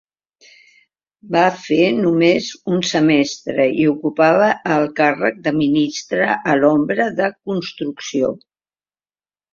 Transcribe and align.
Va 1.35 1.43
fer 1.65 1.89
només 1.97 2.47
un 2.77 2.81
semestre 2.93 3.67
i 3.83 3.87
ocupava 3.91 4.49
el 4.79 4.89
càrrec 5.01 5.37
de 5.49 5.53
ministre 5.61 6.31
a 6.55 6.57
l'ombra 6.63 7.09
de 7.21 7.29
Construcció. 7.51 8.33